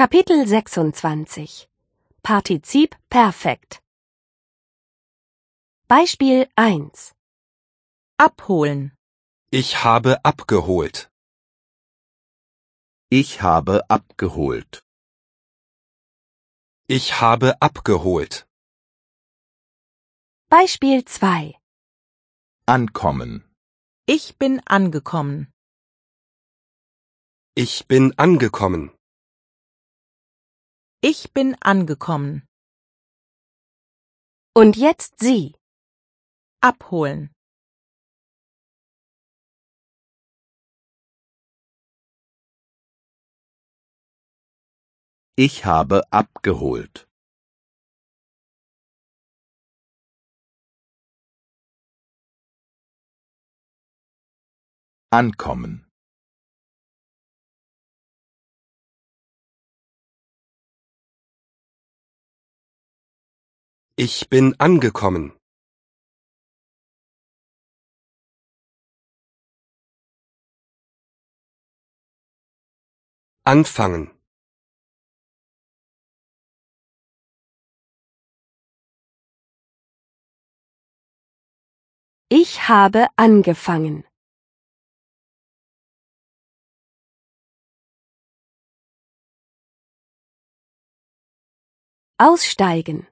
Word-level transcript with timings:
Kapitel 0.00 0.46
26 0.46 1.70
Partizip 2.22 2.96
Perfekt 3.08 3.80
Beispiel 5.88 6.46
1 6.54 7.14
Abholen. 8.18 8.92
Ich 9.50 9.84
habe 9.84 10.22
abgeholt. 10.22 11.10
Ich 13.08 13.40
habe 13.40 13.88
abgeholt. 13.88 14.82
Ich 16.88 17.22
habe 17.22 17.62
abgeholt. 17.62 18.46
Beispiel 20.50 21.06
2 21.06 21.58
Ankommen. 22.66 23.50
Ich 24.04 24.36
bin 24.36 24.60
angekommen. 24.66 25.50
Ich 27.54 27.86
bin 27.86 28.12
angekommen. 28.18 28.95
Ich 31.02 31.32
bin 31.32 31.54
angekommen. 31.60 32.48
Und 34.54 34.76
jetzt 34.76 35.18
Sie. 35.20 35.54
Abholen. 36.62 37.30
Ich 45.36 45.66
habe 45.66 46.10
abgeholt. 46.10 47.06
Ankommen. 55.10 55.85
Ich 63.98 64.28
bin 64.28 64.54
angekommen. 64.60 65.32
Anfangen. 73.42 74.10
Ich 82.28 82.68
habe 82.68 83.08
angefangen. 83.16 84.04
Aussteigen. 92.18 93.06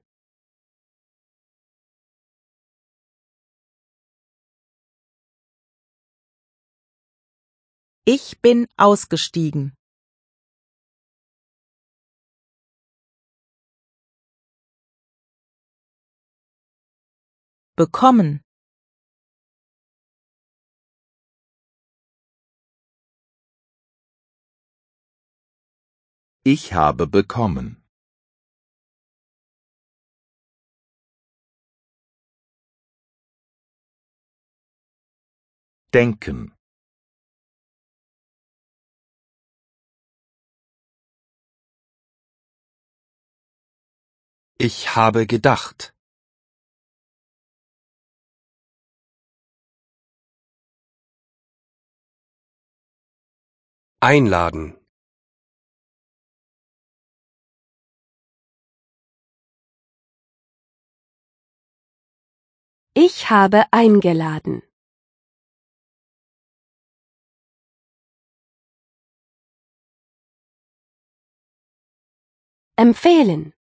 Ich 8.07 8.39
bin 8.39 8.67
ausgestiegen. 8.77 9.75
Bekommen. 17.75 18.41
Ich 26.43 26.73
habe 26.73 27.07
bekommen. 27.07 27.83
Denken. 35.91 36.54
Ich 44.67 44.95
habe 44.95 45.27
gedacht. 45.27 45.93
Einladen. 53.99 54.65
Ich 62.95 63.29
habe 63.29 63.65
eingeladen. 63.71 64.63
Empfehlen. 72.77 73.53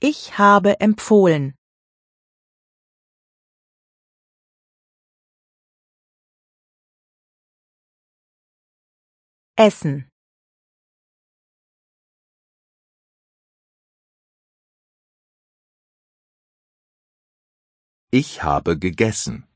Ich 0.00 0.38
habe 0.38 0.78
empfohlen. 0.78 1.56
Essen. 9.56 10.08
Ich 18.12 18.44
habe 18.44 18.78
gegessen. 18.78 19.48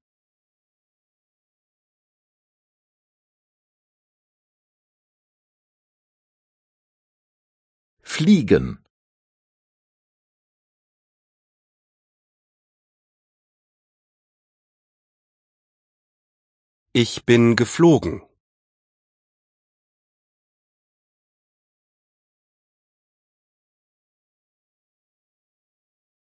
Fliegen. 8.03 8.82
Ich 16.95 17.25
bin 17.25 17.57
geflogen. 17.57 18.21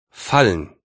Fallen. 0.10 0.80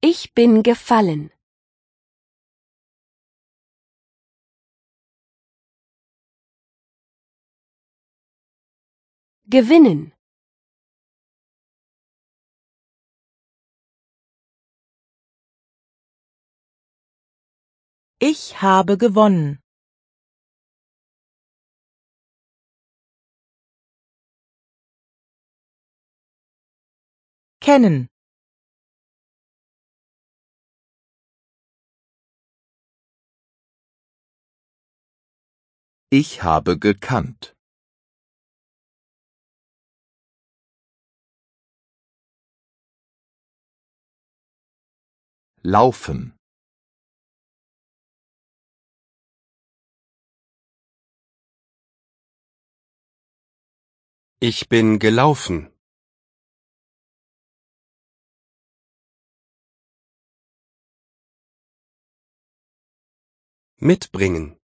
Ich 0.00 0.34
bin 0.34 0.62
gefallen. 0.62 1.32
Gewinnen. 9.46 10.12
Ich 18.24 18.62
habe 18.62 18.98
gewonnen. 18.98 19.58
Kennen. 27.60 28.06
Ich 36.10 36.44
habe 36.44 36.78
gekannt. 36.78 37.56
Laufen. 45.64 46.38
Ich 54.44 54.68
bin 54.68 54.98
gelaufen. 54.98 55.72
Mitbringen. 63.76 64.58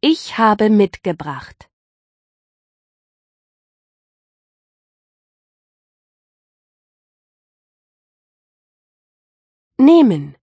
Ich 0.00 0.38
habe 0.38 0.70
mitgebracht. 0.70 1.68
Nehmen. 9.78 10.41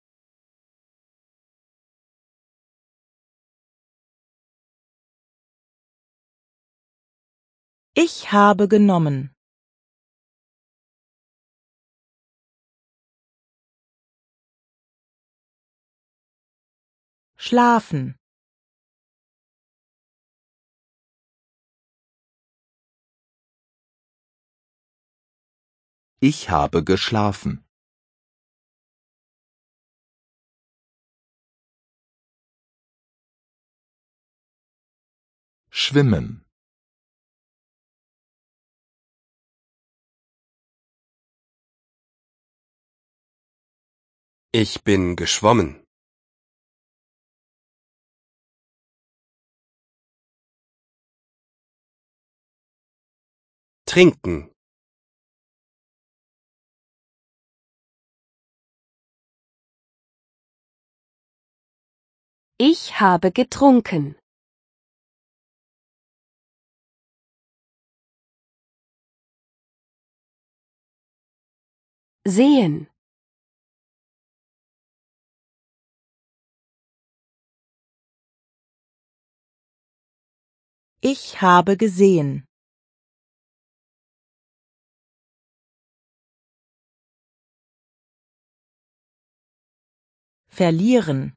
Ich 7.97 8.33
habe 8.33 8.67
genommen. 8.67 9.33
Schlafen. 17.37 18.15
Ich 26.19 26.49
habe 26.49 26.83
geschlafen. 26.83 27.63
Schwimmen. 35.69 36.44
Ich 44.57 44.85
bin 44.85 45.17
geschwommen. 45.17 45.85
Trinken. 53.85 54.49
Ich 62.57 63.01
habe 63.01 63.33
getrunken. 63.33 64.15
Sehen. 72.25 72.94
Ich 81.07 81.39
habe 81.39 81.77
gesehen. 81.77 82.47
Verlieren. 90.47 91.35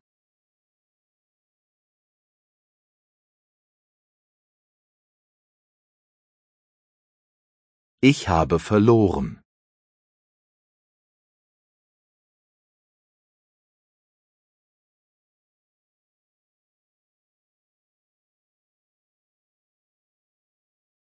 Ich 8.01 8.31
habe 8.31 8.59
verloren. 8.59 9.43